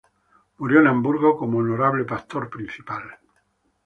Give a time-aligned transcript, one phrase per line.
[0.57, 3.03] Murió en Hamburgo como honorable pastor principal.